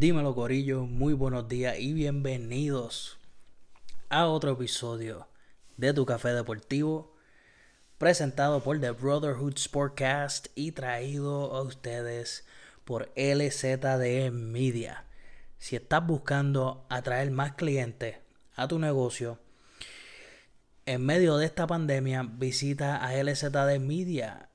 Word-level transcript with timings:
Dímelo 0.00 0.34
Corillo, 0.34 0.86
muy 0.86 1.12
buenos 1.12 1.46
días 1.46 1.78
y 1.78 1.92
bienvenidos 1.92 3.18
a 4.08 4.28
otro 4.28 4.52
episodio 4.52 5.28
de 5.76 5.92
Tu 5.92 6.06
Café 6.06 6.30
Deportivo, 6.30 7.14
presentado 7.98 8.62
por 8.62 8.80
The 8.80 8.92
Brotherhood 8.92 9.58
Sportcast 9.58 10.46
y 10.54 10.72
traído 10.72 11.54
a 11.54 11.60
ustedes 11.60 12.46
por 12.86 13.12
LZD 13.14 14.30
Media. 14.32 15.04
Si 15.58 15.76
estás 15.76 16.06
buscando 16.06 16.86
atraer 16.88 17.30
más 17.30 17.52
clientes 17.52 18.16
a 18.56 18.68
tu 18.68 18.78
negocio, 18.78 19.38
en 20.86 21.04
medio 21.04 21.36
de 21.36 21.44
esta 21.44 21.66
pandemia, 21.66 22.22
visita 22.22 23.04
a 23.04 23.22
lzdmedia.com 23.22 24.50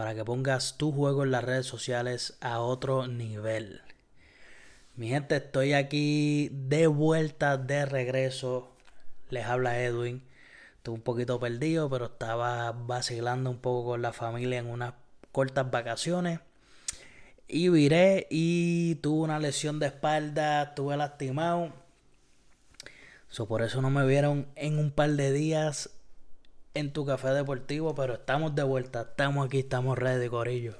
para 0.00 0.14
que 0.14 0.24
pongas 0.24 0.78
tu 0.78 0.92
juego 0.92 1.24
en 1.24 1.30
las 1.30 1.44
redes 1.44 1.66
sociales 1.66 2.38
a 2.40 2.60
otro 2.60 3.06
nivel. 3.06 3.82
Mi 4.96 5.10
gente, 5.10 5.36
estoy 5.36 5.74
aquí 5.74 6.48
de 6.52 6.86
vuelta, 6.86 7.58
de 7.58 7.84
regreso. 7.84 8.72
Les 9.28 9.44
habla 9.44 9.82
Edwin. 9.82 10.22
Estoy 10.78 10.94
un 10.94 11.02
poquito 11.02 11.38
perdido, 11.38 11.90
pero 11.90 12.06
estaba 12.06 12.72
vacilando 12.72 13.50
un 13.50 13.58
poco 13.58 13.90
con 13.90 14.00
la 14.00 14.14
familia 14.14 14.60
en 14.60 14.68
unas 14.68 14.94
cortas 15.32 15.70
vacaciones. 15.70 16.40
Y 17.46 17.68
viré 17.68 18.26
y 18.30 18.94
tuve 19.02 19.24
una 19.24 19.38
lesión 19.38 19.80
de 19.80 19.88
espalda, 19.88 20.62
estuve 20.62 20.96
lastimado 20.96 21.74
por 23.46 23.62
eso 23.62 23.80
no 23.80 23.90
me 23.90 24.06
vieron 24.06 24.48
en 24.56 24.78
un 24.78 24.90
par 24.90 25.10
de 25.10 25.32
días 25.32 25.90
en 26.74 26.92
tu 26.92 27.04
café 27.04 27.28
deportivo, 27.28 27.94
pero 27.94 28.14
estamos 28.14 28.54
de 28.54 28.62
vuelta, 28.62 29.02
estamos 29.02 29.46
aquí, 29.46 29.60
estamos 29.60 29.98
ready, 29.98 30.28
Corillo. 30.28 30.76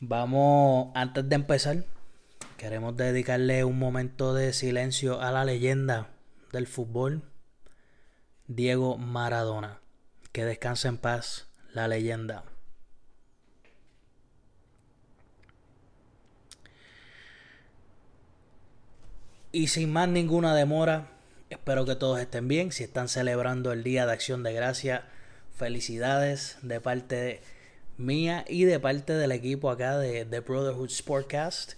Vamos, 0.00 0.90
antes 0.94 1.28
de 1.28 1.34
empezar, 1.34 1.84
queremos 2.56 2.96
dedicarle 2.96 3.64
un 3.64 3.78
momento 3.78 4.34
de 4.34 4.52
silencio 4.52 5.20
a 5.20 5.30
la 5.30 5.44
leyenda 5.44 6.08
del 6.52 6.66
fútbol, 6.66 7.22
Diego 8.46 8.98
Maradona. 8.98 9.80
Que 10.32 10.44
descanse 10.44 10.88
en 10.88 10.98
paz, 10.98 11.46
la 11.72 11.88
leyenda. 11.88 12.44
Y 19.52 19.68
sin 19.68 19.92
más 19.92 20.08
ninguna 20.08 20.54
demora, 20.54 21.11
espero 21.52 21.84
que 21.84 21.96
todos 21.96 22.18
estén 22.20 22.48
bien. 22.48 22.72
Si 22.72 22.84
están 22.84 23.08
celebrando 23.08 23.72
el 23.72 23.82
Día 23.82 24.06
de 24.06 24.12
Acción 24.12 24.42
de 24.42 24.52
Gracia, 24.52 25.04
felicidades 25.54 26.56
de 26.62 26.80
parte 26.80 27.40
mía 27.96 28.44
y 28.48 28.64
de 28.64 28.80
parte 28.80 29.12
del 29.12 29.32
equipo 29.32 29.70
acá 29.70 29.98
de 29.98 30.24
The 30.24 30.40
Brotherhood 30.40 30.90
Sportcast. 30.90 31.74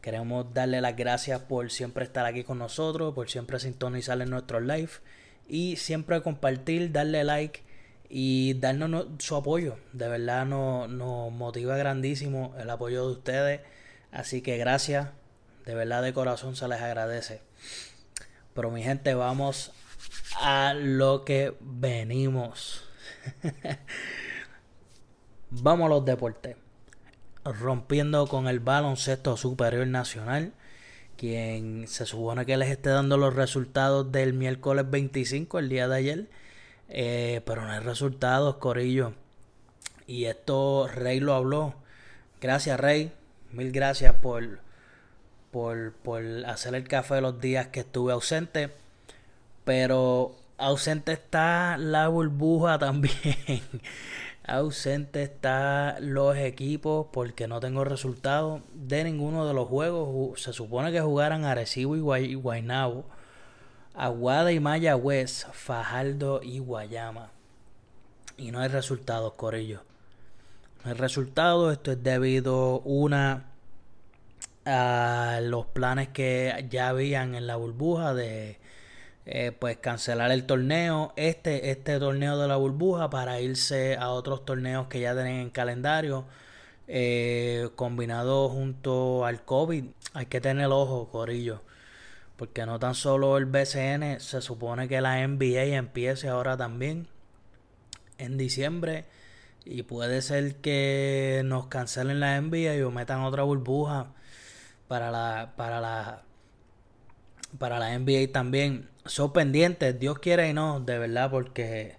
Queremos 0.00 0.54
darle 0.54 0.80
las 0.80 0.96
gracias 0.96 1.40
por 1.40 1.70
siempre 1.70 2.04
estar 2.04 2.24
aquí 2.26 2.44
con 2.44 2.58
nosotros, 2.58 3.14
por 3.14 3.28
siempre 3.28 3.58
sintonizar 3.58 4.20
en 4.22 4.30
nuestro 4.30 4.60
live 4.60 4.90
y 5.48 5.76
siempre 5.76 6.22
compartir, 6.22 6.92
darle 6.92 7.24
like 7.24 7.60
y 8.08 8.54
darnos 8.54 9.06
su 9.18 9.34
apoyo. 9.34 9.76
De 9.92 10.08
verdad 10.08 10.46
nos, 10.46 10.88
nos 10.88 11.32
motiva 11.32 11.76
grandísimo 11.76 12.54
el 12.58 12.70
apoyo 12.70 13.06
de 13.06 13.12
ustedes. 13.12 13.60
Así 14.12 14.40
que 14.42 14.56
gracias 14.56 15.08
de 15.64 15.74
verdad 15.74 16.02
de 16.02 16.14
corazón 16.14 16.54
se 16.54 16.68
les 16.68 16.80
agradece. 16.80 17.40
Pero 18.56 18.70
mi 18.70 18.82
gente, 18.82 19.14
vamos 19.14 19.70
a 20.40 20.72
lo 20.74 21.26
que 21.26 21.54
venimos. 21.60 22.82
vamos 25.50 25.86
a 25.86 25.88
los 25.90 26.04
deportes. 26.06 26.56
Rompiendo 27.44 28.26
con 28.26 28.48
el 28.48 28.60
baloncesto 28.60 29.36
superior 29.36 29.86
nacional. 29.86 30.54
Quien 31.18 31.86
se 31.86 32.06
supone 32.06 32.46
que 32.46 32.56
les 32.56 32.70
esté 32.70 32.88
dando 32.88 33.18
los 33.18 33.34
resultados 33.36 34.10
del 34.10 34.32
miércoles 34.32 34.90
25, 34.90 35.58
el 35.58 35.68
día 35.68 35.86
de 35.86 35.96
ayer. 35.96 36.30
Eh, 36.88 37.42
pero 37.44 37.60
no 37.60 37.72
hay 37.72 37.80
resultados, 37.80 38.56
Corillo. 38.56 39.12
Y 40.06 40.24
esto 40.24 40.88
Rey 40.88 41.20
lo 41.20 41.34
habló. 41.34 41.74
Gracias, 42.40 42.80
Rey. 42.80 43.12
Mil 43.52 43.70
gracias 43.70 44.14
por 44.14 44.65
por, 45.56 46.20
hacer 46.46 46.74
el 46.74 46.86
café 46.86 47.20
los 47.22 47.40
días 47.40 47.68
que 47.68 47.80
estuve 47.80 48.12
ausente. 48.12 48.70
Pero 49.64 50.36
ausente 50.58 51.12
está 51.12 51.76
la 51.78 52.08
burbuja 52.08 52.78
también. 52.86 53.62
ausente 54.46 55.22
está 55.22 55.96
los 56.00 56.36
equipos 56.36 57.06
porque 57.12 57.48
no 57.48 57.58
tengo 57.58 57.84
resultados 57.84 58.60
de 58.74 59.04
ninguno 59.04 59.46
de 59.46 59.54
los 59.54 59.66
juegos. 59.68 60.40
Se 60.40 60.52
supone 60.52 60.92
que 60.92 61.00
jugaran 61.00 61.44
Arecibo 61.44 61.96
y 62.16 62.34
Guaynabo, 62.34 63.06
Aguada 63.94 64.52
y 64.52 64.60
Mayagüez, 64.60 65.46
Fajardo 65.52 66.42
y 66.42 66.58
Guayama. 66.58 67.30
Y 68.36 68.50
no 68.50 68.60
hay 68.60 68.68
resultados, 68.68 69.32
Corillo. 69.32 69.80
No 70.84 70.90
hay 70.90 70.98
resultados. 70.98 71.72
Esto 71.72 71.92
es 71.92 72.02
debido 72.02 72.74
a 72.76 72.80
una 72.84 73.55
a 74.66 75.40
los 75.42 75.66
planes 75.66 76.08
que 76.08 76.66
ya 76.68 76.88
habían 76.88 77.34
en 77.34 77.46
la 77.46 77.56
burbuja 77.56 78.14
de 78.14 78.58
eh, 79.26 79.52
pues 79.58 79.76
cancelar 79.78 80.30
el 80.30 80.44
torneo, 80.46 81.12
este, 81.16 81.70
este 81.70 81.98
torneo 81.98 82.38
de 82.38 82.48
la 82.48 82.56
burbuja 82.56 83.10
para 83.10 83.40
irse 83.40 83.96
a 83.96 84.10
otros 84.10 84.44
torneos 84.44 84.88
que 84.88 85.00
ya 85.00 85.14
tienen 85.14 85.40
en 85.40 85.50
calendario. 85.50 86.26
Eh, 86.88 87.68
combinado 87.76 88.48
junto 88.48 89.24
al 89.26 89.44
COVID, 89.44 89.84
hay 90.14 90.26
que 90.26 90.40
tener 90.40 90.66
el 90.66 90.72
ojo, 90.72 91.08
Corillo. 91.10 91.62
Porque 92.36 92.66
no 92.66 92.78
tan 92.78 92.94
solo 92.94 93.38
el 93.38 93.46
BCN, 93.46 94.20
se 94.20 94.40
supone 94.42 94.88
que 94.88 95.00
la 95.00 95.26
NBA 95.26 95.76
empiece 95.76 96.28
ahora 96.28 96.56
también 96.56 97.08
en 98.18 98.36
diciembre. 98.38 99.06
Y 99.64 99.82
puede 99.82 100.22
ser 100.22 100.56
que 100.56 101.42
nos 101.44 101.66
cancelen 101.66 102.20
la 102.20 102.40
NBA 102.40 102.76
y 102.76 102.82
metan 102.92 103.22
otra 103.22 103.42
burbuja 103.42 104.12
para 104.88 105.10
la, 105.10 105.54
para 105.56 105.80
la, 105.80 106.22
para 107.58 107.78
la 107.78 107.98
NBA 107.98 108.32
también. 108.32 108.88
Son 109.06 109.32
pendientes, 109.32 109.98
Dios 109.98 110.18
quiere 110.18 110.48
y 110.50 110.52
no, 110.52 110.80
de 110.80 110.98
verdad, 110.98 111.30
porque 111.30 111.96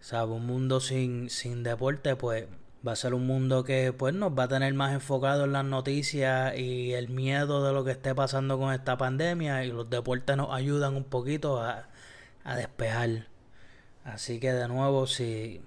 sabe, 0.00 0.32
un 0.32 0.46
mundo 0.46 0.80
sin, 0.80 1.30
sin 1.30 1.62
deporte, 1.62 2.16
pues 2.16 2.46
va 2.86 2.92
a 2.92 2.96
ser 2.96 3.14
un 3.14 3.26
mundo 3.26 3.64
que 3.64 3.92
pues 3.92 4.14
nos 4.14 4.36
va 4.36 4.44
a 4.44 4.48
tener 4.48 4.74
más 4.74 4.92
enfocado 4.92 5.44
en 5.44 5.52
las 5.52 5.64
noticias 5.64 6.56
y 6.58 6.92
el 6.94 7.08
miedo 7.08 7.64
de 7.64 7.72
lo 7.72 7.84
que 7.84 7.92
esté 7.92 8.14
pasando 8.14 8.58
con 8.58 8.72
esta 8.74 8.96
pandemia 8.96 9.64
y 9.64 9.70
los 9.70 9.88
deportes 9.88 10.36
nos 10.36 10.52
ayudan 10.52 10.96
un 10.96 11.04
poquito 11.04 11.60
a, 11.60 11.88
a 12.44 12.56
despejar. 12.56 13.28
Así 14.04 14.40
que 14.40 14.52
de 14.52 14.68
nuevo, 14.68 15.06
si, 15.06 15.62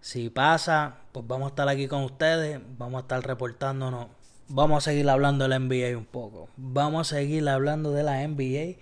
si 0.00 0.30
pasa, 0.30 0.98
pues 1.12 1.26
vamos 1.26 1.46
a 1.46 1.48
estar 1.50 1.68
aquí 1.68 1.88
con 1.88 2.04
ustedes, 2.04 2.60
vamos 2.78 2.98
a 2.98 3.02
estar 3.02 3.26
reportándonos 3.26 4.08
vamos 4.48 4.78
a 4.86 4.90
seguir 4.90 5.08
hablando 5.08 5.44
de 5.44 5.50
la 5.50 5.58
NBA 5.58 5.96
un 5.96 6.04
poco. 6.04 6.48
Vamos 6.56 7.12
a 7.12 7.16
seguir 7.16 7.48
hablando 7.48 7.92
de 7.92 8.02
la 8.02 8.26
NBA. 8.26 8.76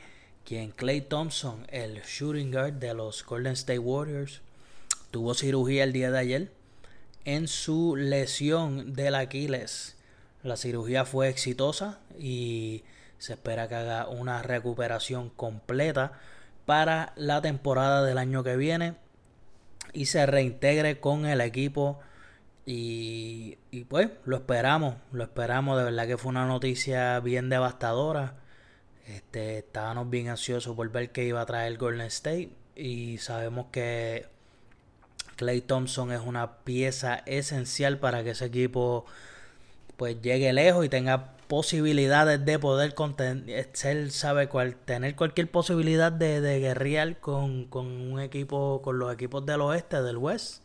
Quien 0.44 0.70
Clay 0.72 1.00
Thompson, 1.00 1.66
el 1.68 2.02
shooting 2.02 2.50
guard 2.50 2.74
de 2.74 2.94
los 2.94 3.24
Golden 3.24 3.52
State 3.52 3.78
Warriors, 3.78 4.40
tuvo 5.10 5.34
cirugía 5.34 5.84
el 5.84 5.92
día 5.92 6.10
de 6.10 6.18
ayer 6.18 6.52
en 7.24 7.46
su 7.46 7.96
lesión 7.96 8.94
del 8.94 9.14
Aquiles. 9.14 9.96
La 10.42 10.56
cirugía 10.56 11.04
fue 11.04 11.28
exitosa 11.28 12.00
y 12.18 12.82
se 13.18 13.34
espera 13.34 13.68
que 13.68 13.76
haga 13.76 14.08
una 14.08 14.42
recuperación 14.42 15.30
completa 15.30 16.18
para 16.66 17.12
la 17.16 17.40
temporada 17.40 18.04
del 18.04 18.18
año 18.18 18.42
que 18.42 18.56
viene 18.56 18.94
y 19.92 20.06
se 20.06 20.26
reintegre 20.26 20.98
con 20.98 21.26
el 21.26 21.40
equipo 21.40 22.00
y, 22.64 23.56
pues 23.88 24.08
lo 24.24 24.36
esperamos, 24.36 24.96
lo 25.12 25.24
esperamos, 25.24 25.78
de 25.78 25.84
verdad 25.84 26.06
que 26.06 26.16
fue 26.16 26.30
una 26.30 26.46
noticia 26.46 27.18
bien 27.20 27.48
devastadora. 27.48 28.36
Este, 29.06 29.58
estábamos 29.58 30.10
bien 30.10 30.28
ansiosos 30.28 30.76
por 30.76 30.90
ver 30.90 31.10
qué 31.10 31.24
iba 31.24 31.40
a 31.40 31.46
traer 31.46 31.76
Golden 31.76 32.06
State 32.06 32.50
y 32.76 33.18
sabemos 33.18 33.66
que 33.72 34.26
Clay 35.36 35.60
Thompson 35.60 36.12
es 36.12 36.20
una 36.20 36.58
pieza 36.58 37.22
esencial 37.26 37.98
para 37.98 38.22
que 38.22 38.30
ese 38.30 38.46
equipo 38.46 39.06
pues 39.96 40.22
llegue 40.22 40.52
lejos 40.52 40.84
y 40.84 40.88
tenga 40.88 41.36
posibilidades 41.48 42.44
de 42.44 42.58
poder 42.58 42.94
ser, 43.72 44.10
sabe 44.12 44.48
cual, 44.48 44.76
tener 44.76 45.16
cualquier 45.16 45.50
posibilidad 45.50 46.12
de, 46.12 46.40
de 46.40 46.60
guerrear 46.60 47.18
con, 47.18 47.66
con 47.66 47.86
un 47.86 48.20
equipo, 48.20 48.80
con 48.82 48.98
los 48.98 49.12
equipos 49.12 49.44
del 49.44 49.60
oeste, 49.62 50.00
del 50.02 50.16
West. 50.16 50.62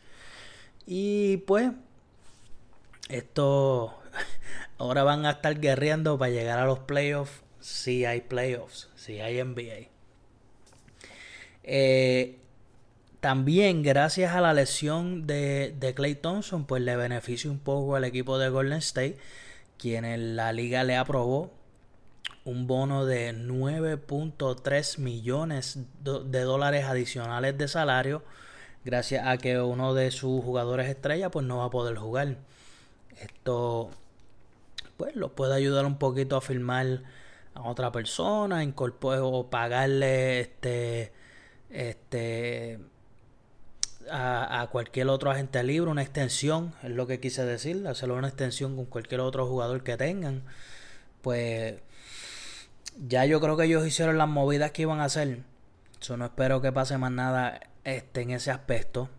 Y 0.85 1.37
pues 1.37 1.71
esto 3.09 3.99
ahora 4.77 5.03
van 5.03 5.25
a 5.25 5.31
estar 5.31 5.59
guerreando 5.59 6.17
para 6.17 6.31
llegar 6.31 6.59
a 6.59 6.65
los 6.65 6.79
playoffs. 6.79 7.41
Si 7.59 8.05
hay 8.05 8.21
playoffs, 8.21 8.89
si 8.95 9.19
hay 9.19 9.43
NBA. 9.43 9.89
Eh, 11.63 12.37
también 13.19 13.83
gracias 13.83 14.33
a 14.33 14.41
la 14.41 14.53
lesión 14.53 15.27
de, 15.27 15.75
de 15.77 15.93
Clay 15.93 16.15
Thompson, 16.15 16.65
pues 16.65 16.81
le 16.81 16.95
beneficia 16.95 17.51
un 17.51 17.59
poco 17.59 17.95
al 17.95 18.05
equipo 18.05 18.37
de 18.37 18.49
Golden 18.49 18.77
State, 18.77 19.17
quien 19.77 20.05
en 20.05 20.35
la 20.35 20.53
liga 20.53 20.83
le 20.83 20.95
aprobó 20.95 21.51
un 22.47 22.65
bono 22.65 23.05
de 23.05 23.35
9.3 23.35 24.99
millones 24.99 25.79
de 26.01 26.41
dólares 26.41 26.85
adicionales 26.85 27.57
de 27.57 27.67
salario, 27.67 28.23
gracias 28.85 29.27
a 29.27 29.37
que 29.37 29.59
uno 29.59 29.93
de 29.93 30.11
sus 30.11 30.41
jugadores 30.43 30.87
estrella 30.87 31.29
pues 31.29 31.45
no 31.45 31.57
va 31.57 31.65
a 31.65 31.69
poder 31.69 31.97
jugar. 31.97 32.37
Esto 33.21 33.89
pues 34.97 35.15
lo 35.15 35.33
puede 35.33 35.55
ayudar 35.55 35.85
un 35.85 35.97
poquito 35.97 36.37
a 36.37 36.41
firmar 36.41 37.03
a 37.53 37.61
otra 37.61 37.91
persona, 37.91 38.63
o 38.65 39.49
pagarle 39.49 40.39
este 40.39 41.11
este 41.69 42.79
a, 44.09 44.67
cualquier 44.71 45.09
otro 45.09 45.31
agente 45.31 45.63
libre, 45.63 45.91
una 45.91 46.01
extensión, 46.01 46.73
es 46.83 46.91
lo 46.91 47.07
que 47.07 47.19
quise 47.19 47.45
decir, 47.45 47.85
hacerlo 47.87 48.15
una 48.15 48.29
extensión 48.29 48.75
con 48.75 48.85
cualquier 48.85 49.21
otro 49.21 49.45
jugador 49.47 49.83
que 49.83 49.97
tengan. 49.97 50.43
Pues 51.21 51.75
ya 53.07 53.25
yo 53.25 53.41
creo 53.41 53.57
que 53.57 53.65
ellos 53.65 53.85
hicieron 53.85 54.17
las 54.17 54.27
movidas 54.27 54.71
que 54.71 54.83
iban 54.83 54.99
a 55.01 55.05
hacer. 55.05 55.39
Yo 56.01 56.17
no 56.17 56.25
espero 56.25 56.61
que 56.61 56.71
pase 56.71 56.97
más 56.97 57.11
nada 57.11 57.59
este, 57.83 58.21
en 58.21 58.31
ese 58.31 58.51
aspecto. 58.51 59.09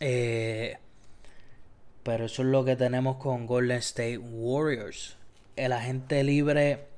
Eh, 0.00 0.78
pero 2.10 2.24
eso 2.24 2.42
es 2.42 2.48
lo 2.48 2.64
que 2.64 2.74
tenemos 2.74 3.18
con 3.18 3.46
Golden 3.46 3.76
State 3.76 4.18
Warriors. 4.18 5.16
El 5.54 5.70
agente 5.70 6.24
libre 6.24 6.88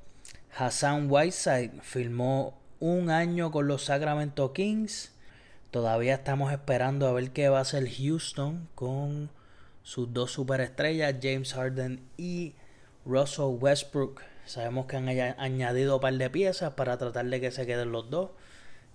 Hassan 0.57 1.05
Whiteside 1.07 1.69
firmó 1.83 2.59
un 2.79 3.11
año 3.11 3.51
con 3.51 3.67
los 3.67 3.85
Sacramento 3.85 4.53
Kings. 4.53 5.11
Todavía 5.69 6.15
estamos 6.15 6.51
esperando 6.51 7.07
a 7.07 7.13
ver 7.13 7.29
qué 7.29 7.47
va 7.47 7.59
a 7.59 7.61
hacer 7.61 7.87
Houston 7.87 8.67
con 8.73 9.29
sus 9.83 10.11
dos 10.11 10.31
superestrellas, 10.31 11.13
James 11.21 11.53
Harden 11.53 12.01
y 12.17 12.55
Russell 13.05 13.59
Westbrook. 13.59 14.23
Sabemos 14.47 14.87
que 14.87 14.97
han 14.97 15.09
añadido 15.09 15.97
un 15.97 16.01
par 16.01 16.15
de 16.15 16.31
piezas 16.31 16.73
para 16.73 16.97
tratar 16.97 17.27
de 17.27 17.39
que 17.39 17.51
se 17.51 17.67
queden 17.67 17.91
los 17.91 18.09
dos. 18.09 18.31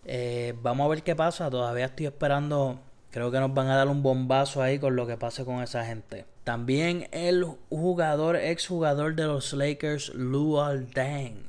Eh, 0.04 0.52
vamos 0.62 0.86
a 0.86 0.88
ver 0.88 1.04
qué 1.04 1.14
pasa. 1.14 1.48
Todavía 1.48 1.84
estoy 1.84 2.06
esperando 2.06 2.80
Creo 3.10 3.30
que 3.30 3.40
nos 3.40 3.54
van 3.54 3.68
a 3.68 3.76
dar 3.76 3.88
un 3.88 4.02
bombazo 4.02 4.62
ahí 4.62 4.78
con 4.78 4.94
lo 4.94 5.06
que 5.06 5.16
pase 5.16 5.44
con 5.44 5.62
esa 5.62 5.84
gente. 5.84 6.26
También 6.44 7.08
el 7.10 7.46
jugador, 7.70 8.36
exjugador 8.36 9.14
de 9.14 9.24
los 9.24 9.52
Lakers, 9.54 10.10
Luol 10.14 10.90
Deng. 10.90 11.48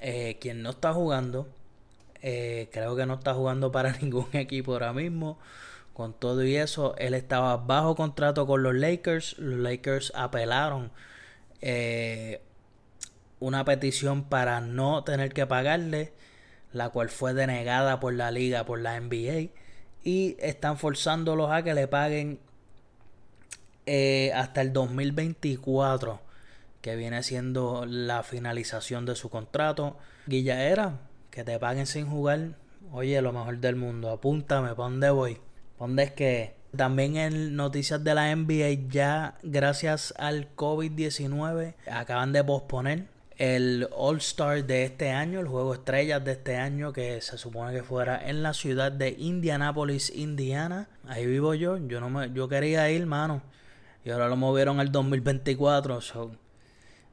Eh, 0.00 0.38
quien 0.40 0.62
no 0.62 0.70
está 0.70 0.92
jugando. 0.92 1.48
Eh, 2.22 2.68
creo 2.72 2.94
que 2.94 3.06
no 3.06 3.14
está 3.14 3.34
jugando 3.34 3.72
para 3.72 3.92
ningún 4.00 4.28
equipo 4.34 4.72
ahora 4.72 4.92
mismo. 4.92 5.38
Con 5.94 6.14
todo 6.14 6.44
y 6.44 6.56
eso, 6.56 6.94
él 6.96 7.14
estaba 7.14 7.56
bajo 7.56 7.96
contrato 7.96 8.46
con 8.46 8.62
los 8.62 8.74
Lakers. 8.74 9.38
Los 9.38 9.58
Lakers 9.58 10.12
apelaron 10.14 10.92
eh, 11.60 12.40
una 13.40 13.64
petición 13.64 14.24
para 14.24 14.60
no 14.60 15.02
tener 15.02 15.32
que 15.32 15.44
pagarle, 15.46 16.12
la 16.72 16.90
cual 16.90 17.08
fue 17.10 17.34
denegada 17.34 17.98
por 18.00 18.14
la 18.14 18.30
liga, 18.30 18.64
por 18.64 18.80
la 18.80 18.98
NBA 19.00 19.50
y 20.04 20.36
están 20.40 20.78
forzándolos 20.78 21.50
a 21.50 21.62
que 21.62 21.74
le 21.74 21.88
paguen 21.88 22.40
eh, 23.86 24.32
hasta 24.34 24.60
el 24.60 24.72
2024 24.72 26.20
que 26.80 26.96
viene 26.96 27.22
siendo 27.22 27.86
la 27.86 28.22
finalización 28.24 29.06
de 29.06 29.14
su 29.14 29.30
contrato. 29.30 29.96
Guilla 30.26 30.64
era 30.64 30.98
que 31.30 31.44
te 31.44 31.58
paguen 31.58 31.86
sin 31.86 32.06
jugar. 32.06 32.56
Oye, 32.90 33.22
lo 33.22 33.32
mejor 33.32 33.58
del 33.58 33.76
mundo. 33.76 34.10
Apúntame, 34.10 34.74
¿para 34.74 34.88
dónde 34.88 35.10
voy? 35.10 35.38
¿Dónde 35.78 36.02
es 36.02 36.12
que? 36.12 36.56
También 36.76 37.16
en 37.16 37.54
noticias 37.54 38.02
de 38.02 38.14
la 38.14 38.34
NBA 38.34 38.88
ya 38.88 39.38
gracias 39.42 40.14
al 40.16 40.54
COVID-19 40.56 41.74
acaban 41.86 42.32
de 42.32 42.42
posponer 42.42 43.11
el 43.42 43.88
All 43.96 44.18
Star 44.18 44.64
de 44.64 44.84
este 44.84 45.10
año, 45.10 45.40
el 45.40 45.48
juego 45.48 45.74
estrellas 45.74 46.24
de 46.24 46.30
este 46.30 46.54
año 46.58 46.92
que 46.92 47.20
se 47.20 47.36
supone 47.36 47.74
que 47.74 47.82
fuera 47.82 48.28
en 48.28 48.44
la 48.44 48.54
ciudad 48.54 48.92
de 48.92 49.16
Indianapolis, 49.18 50.12
Indiana. 50.14 50.88
Ahí 51.08 51.26
vivo 51.26 51.52
yo, 51.54 51.76
yo 51.76 52.00
no 52.00 52.08
me, 52.08 52.32
yo 52.32 52.48
quería 52.48 52.88
ir, 52.88 53.04
mano. 53.04 53.42
Y 54.04 54.10
ahora 54.10 54.28
lo 54.28 54.36
movieron 54.36 54.78
al 54.78 54.92
2024, 54.92 55.98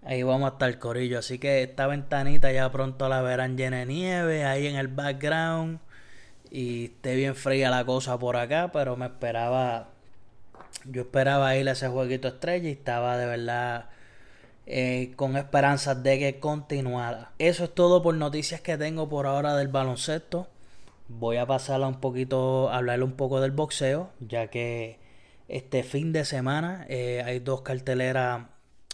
ahí 0.03 0.21
vamos 0.21 0.51
a 0.51 0.53
estar 0.53 0.77
corillo. 0.77 1.17
Así 1.17 1.39
que 1.39 1.63
esta 1.63 1.87
ventanita 1.87 2.51
ya 2.51 2.71
pronto 2.71 3.09
la 3.09 3.23
verán 3.23 3.57
llena 3.57 3.77
de 3.77 3.87
nieve, 3.87 4.45
ahí 4.45 4.67
en 4.67 4.75
el 4.75 4.87
background. 4.87 5.79
Y 6.51 6.85
esté 6.85 7.15
bien 7.15 7.33
fría 7.33 7.71
la 7.71 7.85
cosa 7.85 8.19
por 8.19 8.37
acá, 8.37 8.69
pero 8.71 8.95
me 8.95 9.07
esperaba, 9.07 9.89
yo 10.85 11.01
esperaba 11.01 11.55
ir 11.55 11.67
a 11.69 11.71
ese 11.71 11.87
jueguito 11.87 12.27
estrella 12.27 12.69
y 12.69 12.73
estaba 12.73 13.17
de 13.17 13.25
verdad 13.25 13.89
eh, 14.71 15.13
con 15.15 15.35
esperanzas 15.35 16.03
de 16.03 16.19
que 16.19 16.39
continuara. 16.39 17.31
Eso 17.39 17.63
es 17.63 17.73
todo 17.73 18.03
por 18.03 18.13
noticias 18.13 18.61
que 18.61 18.77
tengo 18.77 19.09
por 19.09 19.25
ahora 19.25 19.55
del 19.55 19.67
baloncesto. 19.67 20.47
Voy 21.07 21.37
a 21.37 21.47
pasar 21.47 21.81
a 21.81 21.87
un 21.87 21.99
poquito, 21.99 22.69
a 22.69 22.77
hablarle 22.77 23.03
un 23.03 23.13
poco 23.13 23.41
del 23.41 23.49
boxeo, 23.49 24.11
ya 24.19 24.47
que 24.47 24.99
este 25.47 25.81
fin 25.81 26.13
de 26.13 26.23
semana 26.23 26.85
eh, 26.87 27.23
hay 27.25 27.39
dos 27.39 27.61
carteleras, 27.61 28.45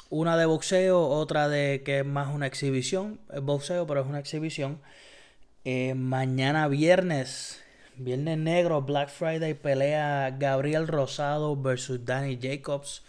una 0.10 0.38
de 0.38 0.46
boxeo, 0.46 1.10
otra 1.10 1.50
de 1.50 1.84
que 1.84 2.00
es 2.00 2.06
más 2.06 2.34
una 2.34 2.48
exhibición, 2.48 3.20
es 3.34 3.42
boxeo, 3.42 3.86
pero 3.86 4.00
es 4.00 4.08
una 4.08 4.20
exhibición. 4.20 4.80
Eh, 5.66 5.94
mañana 5.94 6.70
viernes, 6.70 7.62
viernes 7.98 8.38
negro, 8.38 8.82
Black 8.82 9.10
Friday, 9.10 9.54
pelea 9.56 10.38
Gabriel 10.40 10.88
Rosado 10.88 11.58
versus 11.58 12.06
Danny 12.06 12.40
Jacobs. 12.42 13.04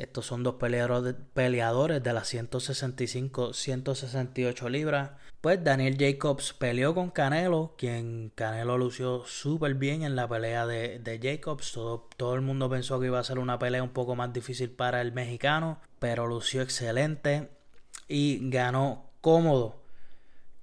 Estos 0.00 0.24
son 0.24 0.42
dos 0.42 0.54
peleadores 0.54 2.02
de 2.02 2.12
las 2.14 2.32
165-168 2.32 4.70
libras. 4.70 5.10
Pues 5.42 5.62
Daniel 5.62 5.98
Jacobs 5.98 6.54
peleó 6.54 6.94
con 6.94 7.10
Canelo, 7.10 7.74
quien 7.76 8.32
Canelo 8.34 8.78
lució 8.78 9.26
súper 9.26 9.74
bien 9.74 10.02
en 10.02 10.16
la 10.16 10.26
pelea 10.26 10.66
de, 10.66 11.20
Jacobs. 11.22 11.72
Todo, 11.72 12.08
todo, 12.16 12.34
el 12.34 12.40
mundo 12.40 12.70
pensó 12.70 12.98
que 12.98 13.08
iba 13.08 13.18
a 13.18 13.24
ser 13.24 13.38
una 13.38 13.58
pelea 13.58 13.82
un 13.82 13.90
poco 13.90 14.16
más 14.16 14.32
difícil 14.32 14.70
para 14.70 15.02
el 15.02 15.12
mexicano, 15.12 15.82
pero 15.98 16.26
lució 16.26 16.62
excelente 16.62 17.50
y 18.08 18.48
ganó 18.48 19.10
cómodo 19.20 19.82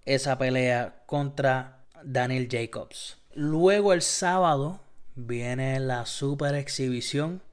esa 0.05 0.39
pelea 0.39 1.03
contra 1.05 1.85
Daniel 2.03 2.47
Jacobs. 2.49 3.19
Luego 3.35 3.93
el 3.93 4.01
sábado 4.01 4.79
viene 5.13 5.79
la 5.79 6.07
super 6.07 6.55
exhibición 6.55 7.43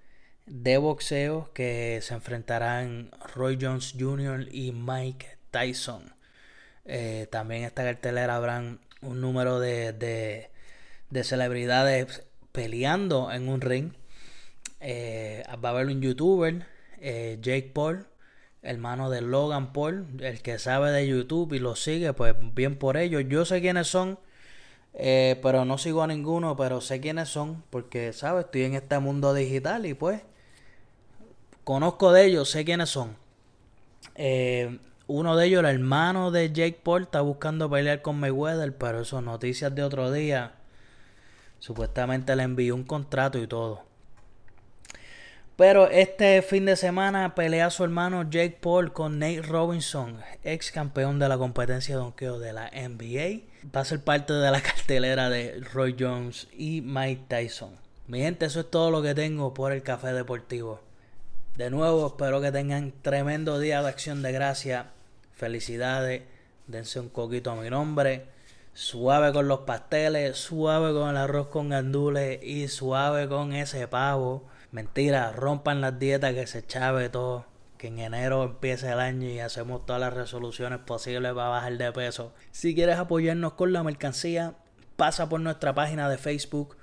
de 0.47 0.77
boxeo 0.79 1.51
que 1.55 2.01
se 2.03 2.15
enfrentarán 2.15 3.11
Roy 3.35 3.59
Jones 3.61 3.95
Jr. 3.99 4.49
y 4.51 4.73
Mike 4.73 5.39
Tyson. 5.51 6.15
Eh, 6.85 7.29
también 7.31 7.63
en 7.63 7.67
esta 7.69 7.83
cartelera 7.85 8.37
habrán 8.37 8.81
un 9.01 9.21
número 9.21 9.59
de, 9.59 9.93
de, 9.93 11.25
celebridades 11.25 12.25
peleando 12.53 13.33
en 13.33 13.49
un 13.49 13.61
ring. 13.61 13.93
Eh, 14.81 15.45
va 15.65 15.71
a 15.71 15.73
haber 15.73 15.87
un 15.87 16.03
youtuber, 16.03 16.67
eh, 17.01 17.39
Jake 17.41 17.71
Paul, 17.75 18.07
hermano 18.63 19.09
de 19.11 19.23
Logan 19.23 19.73
Paul, 19.73 20.07
el 20.21 20.43
que 20.43 20.59
sabe 20.59 20.91
de 20.93 21.07
YouTube 21.07 21.55
y 21.55 21.59
lo 21.59 21.77
sigue, 21.77 22.13
pues 22.13 22.35
bien 22.55 22.77
por 22.79 22.97
ello. 22.99 23.21
Yo 23.21 23.45
sé 23.47 23.61
quiénes 23.63 23.89
son, 23.89 24.19
pero 24.93 25.65
no 25.65 25.79
sigo 25.79 26.03
a 26.03 26.07
ninguno, 26.07 26.57
pero 26.57 26.81
sé 26.81 27.01
quiénes 27.01 27.29
son, 27.31 27.65
porque, 27.71 28.13
¿sabes? 28.13 28.47
Estoy 28.47 28.65
en 28.65 28.75
este 28.75 28.99
mundo 28.99 29.33
digital 29.35 29.87
y 29.87 29.95
pues 29.95 30.21
Conozco 31.65 32.13
de 32.13 32.27
ellos, 32.27 32.51
sé 32.51 32.65
quiénes 32.65 32.91
son. 32.91 33.17
Eh, 34.15 34.79
uno 35.07 35.37
de 35.37 35.47
ellos, 35.47 35.61
el 35.61 35.67
hermano 35.67 36.31
de 36.31 36.53
Jake 36.53 36.81
Paul, 36.83 37.03
está 37.03 37.23
buscando 37.23 37.71
pelear 37.71 38.03
con 38.03 38.21
Mayweather, 38.21 38.77
pero 38.77 39.01
eso, 39.01 39.21
noticias 39.21 39.75
de 39.75 39.83
otro 39.83 40.13
día. 40.13 40.53
Supuestamente 41.59 42.37
le 42.37 42.43
envió 42.43 42.75
un 42.75 42.85
contrato 42.85 43.39
y 43.39 43.47
todo. 43.47 43.83
Pero 45.57 45.89
este 45.89 46.43
fin 46.43 46.65
de 46.65 46.75
semana 46.75 47.35
pelea 47.37 47.71
su 47.71 47.85
hermano 47.85 48.29
Jake 48.29 48.59
Paul 48.61 48.93
con 48.93 49.21
Nate 49.21 49.41
Robinson, 49.43 50.19
ex 50.43 50.73
campeón 50.73 51.21
de 51.21 51.29
la 51.29 51.39
competencia 51.39 51.95
de 51.95 52.03
donkeo 52.03 52.41
de 52.41 52.53
la 52.53 52.71
NBA. 52.71 53.43
Va 53.75 53.83
a 53.83 53.85
ser 53.85 54.03
parte 54.03 54.33
de 54.33 54.51
la 54.51 54.61
cartelera 54.63 55.31
de 55.31 55.61
Roy 55.73 55.95
Jones 55.99 56.49
y 56.53 56.81
Mike 56.81 57.27
Tyson. 57.29 57.71
Mi 58.09 58.19
gente, 58.21 58.47
eso 58.47 58.61
es 58.61 58.71
todo 58.71 58.91
lo 58.91 59.01
que 59.01 59.15
tengo 59.15 59.55
por 59.55 59.73
el 59.73 59.83
café 59.83 60.13
deportivo. 60.13 60.81
De 61.57 61.71
nuevo, 61.71 62.09
espero 62.09 62.41
que 62.41 62.51
tengan 62.51 62.93
tremendo 63.01 63.61
día 63.61 63.81
de 63.81 63.89
acción 63.89 64.23
de 64.23 64.33
gracia. 64.33 64.91
Felicidades. 65.35 66.23
Dense 66.67 66.99
un 66.99 67.09
coquito 67.09 67.53
a 67.53 67.55
mi 67.55 67.71
nombre. 67.71 68.27
Suave 68.73 69.33
con 69.33 69.47
los 69.47 69.61
pasteles, 69.61 70.37
suave 70.37 70.93
con 70.93 71.11
el 71.11 71.17
arroz 71.17 71.47
con 71.47 71.69
gandules 71.69 72.43
y 72.43 72.67
suave 72.67 73.29
con 73.29 73.53
ese 73.53 73.87
pavo. 73.87 74.49
Mentira, 74.73 75.31
rompan 75.31 75.81
las 75.81 75.97
dietas 75.97 76.35
que 76.35 76.49
se 76.49 76.67
chave 76.67 77.09
todo. 77.09 77.47
Que 77.79 77.87
en 77.87 78.01
enero 78.01 78.43
empiece 78.43 78.91
el 78.91 78.99
año 78.99 79.29
y 79.29 79.39
hacemos 79.39 79.87
todas 79.87 80.01
las 80.01 80.13
resoluciones 80.13 80.81
posibles 80.81 81.35
para 81.35 81.51
bajar 81.51 81.79
de 81.79 81.93
peso. 81.93 82.33
Si 82.51 82.75
quieres 82.75 82.99
apoyarnos 82.99 83.53
con 83.53 83.73
la 83.73 83.85
mercancía, 83.85 84.55
pasa 84.97 85.29
por 85.29 85.39
nuestra 85.39 85.73
página 85.73 86.09
de 86.09 86.19
Facebook. 86.19 86.77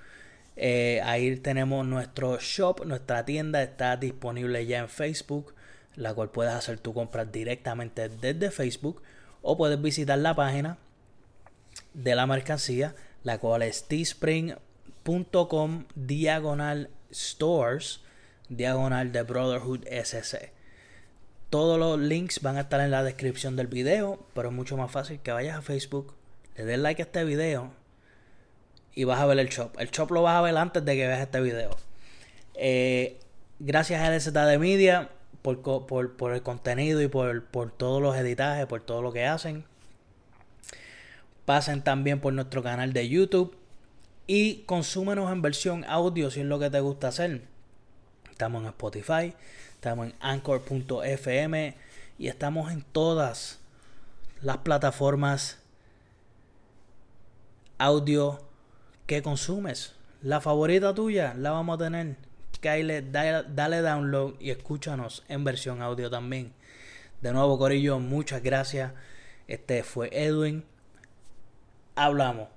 Eh, 0.55 1.01
ahí 1.03 1.35
tenemos 1.37 1.85
nuestro 1.85 2.37
shop, 2.39 2.85
nuestra 2.85 3.25
tienda 3.25 3.63
está 3.63 3.97
disponible 3.97 4.65
ya 4.65 4.79
en 4.79 4.89
Facebook, 4.89 5.53
la 5.95 6.13
cual 6.13 6.29
puedes 6.29 6.53
hacer 6.53 6.79
tu 6.79 6.93
compra 6.93 7.25
directamente 7.25 8.09
desde 8.09 8.51
Facebook 8.51 9.01
o 9.41 9.57
puedes 9.57 9.81
visitar 9.81 10.19
la 10.19 10.35
página 10.35 10.77
de 11.93 12.15
la 12.15 12.27
mercancía, 12.27 12.95
la 13.23 13.37
cual 13.39 13.61
es 13.61 13.87
teespring.com 13.87 15.85
diagonal 15.95 16.89
stores 17.11 18.01
diagonal 18.49 19.11
de 19.11 19.21
Brotherhood 19.23 19.85
SC. 19.87 20.51
Todos 21.49 21.79
los 21.79 21.99
links 21.99 22.41
van 22.41 22.57
a 22.57 22.61
estar 22.61 22.79
en 22.81 22.91
la 22.91 23.03
descripción 23.03 23.55
del 23.55 23.67
video, 23.67 24.25
pero 24.33 24.49
es 24.49 24.55
mucho 24.55 24.77
más 24.77 24.91
fácil 24.91 25.19
que 25.19 25.31
vayas 25.31 25.57
a 25.57 25.61
Facebook, 25.61 26.13
le 26.55 26.65
des 26.65 26.79
like 26.79 27.01
a 27.01 27.05
este 27.05 27.23
video 27.23 27.71
y 28.93 29.03
vas 29.03 29.19
a 29.19 29.25
ver 29.25 29.39
el 29.39 29.49
shop. 29.49 29.79
El 29.79 29.89
shop 29.89 30.11
lo 30.11 30.23
vas 30.23 30.35
a 30.35 30.41
ver 30.41 30.57
antes 30.57 30.83
de 30.83 30.95
que 30.95 31.07
veas 31.07 31.21
este 31.21 31.41
video. 31.41 31.71
Eh, 32.55 33.19
gracias 33.59 34.01
a 34.01 34.11
LZ 34.11 34.33
de 34.33 34.57
Media 34.57 35.09
por, 35.41 35.61
por, 35.61 36.33
el 36.33 36.43
contenido 36.43 37.01
y 37.01 37.07
por, 37.07 37.45
por 37.45 37.71
todos 37.71 38.01
los 38.01 38.15
editajes, 38.15 38.65
por 38.65 38.81
todo 38.81 39.01
lo 39.01 39.11
que 39.11 39.25
hacen. 39.25 39.65
Pasen 41.45 41.83
también 41.83 42.19
por 42.19 42.33
nuestro 42.33 42.61
canal 42.61 42.93
de 42.93 43.09
YouTube 43.09 43.55
y 44.27 44.63
consúmenos 44.63 45.31
en 45.31 45.41
versión 45.41 45.83
audio 45.85 46.29
si 46.29 46.41
es 46.41 46.45
lo 46.45 46.59
que 46.59 46.69
te 46.69 46.79
gusta 46.79 47.07
hacer. 47.07 47.41
Estamos 48.29 48.61
en 48.61 48.69
Spotify, 48.69 49.33
estamos 49.73 50.07
en 50.07 50.15
anchor.fm 50.19 51.75
y 52.17 52.27
estamos 52.27 52.71
en 52.71 52.81
todas 52.81 53.59
las 54.41 54.57
plataformas 54.57 55.57
audio 57.77 58.50
que 59.11 59.21
consumes. 59.21 59.91
La 60.21 60.39
favorita 60.39 60.95
tuya 60.95 61.33
la 61.37 61.51
vamos 61.51 61.75
a 61.75 61.83
tener. 61.83 62.15
Kyle, 62.61 63.11
dale, 63.11 63.43
dale 63.53 63.81
download 63.81 64.35
y 64.39 64.51
escúchanos 64.51 65.25
en 65.27 65.43
versión 65.43 65.81
audio 65.81 66.09
también. 66.09 66.53
De 67.19 67.33
nuevo, 67.33 67.57
Corillo, 67.57 67.99
muchas 67.99 68.41
gracias. 68.41 68.93
Este 69.49 69.83
fue 69.83 70.07
Edwin. 70.13 70.63
Hablamos. 71.93 72.47